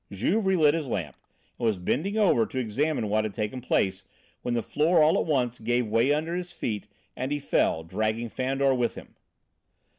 Juve 0.11 0.43
relit 0.47 0.73
his 0.73 0.87
lamp 0.87 1.15
and 1.59 1.67
was 1.67 1.77
bending 1.77 2.17
over 2.17 2.47
to 2.47 2.57
examine 2.57 3.07
what 3.07 3.23
had 3.23 3.35
taken 3.35 3.61
place 3.61 4.03
when 4.41 4.55
the 4.55 4.63
floor 4.63 5.03
all 5.03 5.15
at 5.19 5.27
once 5.27 5.59
gave 5.59 5.85
way 5.85 6.11
under 6.11 6.35
his 6.35 6.51
feet 6.53 6.87
and 7.15 7.31
he 7.31 7.37
fell, 7.37 7.83
dragging 7.83 8.27
Fandor 8.27 8.73
with 8.73 8.95
him. 8.95 9.13